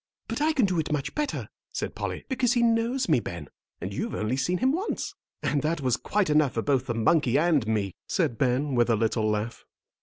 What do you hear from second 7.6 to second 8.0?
me,"